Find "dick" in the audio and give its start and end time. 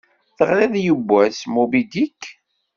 1.91-2.21